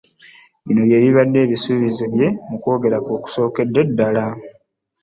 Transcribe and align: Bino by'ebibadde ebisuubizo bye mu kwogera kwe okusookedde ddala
Bino 0.65 0.81
by'ebibadde 0.87 1.37
ebisuubizo 1.45 2.03
bye 2.13 2.27
mu 2.47 2.55
kwogera 2.61 2.97
kwe 3.03 3.11
okusookedde 3.17 3.81
ddala 3.89 4.25